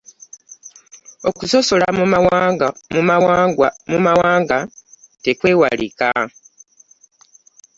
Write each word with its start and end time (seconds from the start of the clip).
Okusososla 1.29 1.87
mu 3.91 3.95
mwawnaga 4.05 4.59
tekwewalika. 5.23 6.09